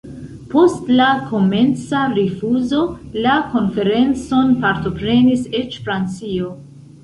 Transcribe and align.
Post 0.51 0.87
la 0.99 1.09
komenca 1.31 1.99
rifuzo, 2.15 2.81
la 3.27 3.37
konferencon 3.53 4.59
partoprenis 4.67 5.49
eĉ 5.63 5.81
Francio. 5.87 6.55